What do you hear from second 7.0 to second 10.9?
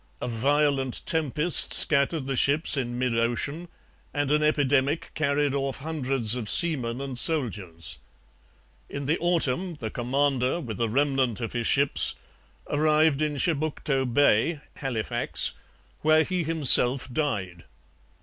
soldiers. In the autumn the commander, with a